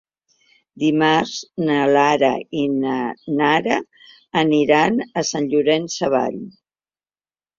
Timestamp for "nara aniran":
3.41-4.97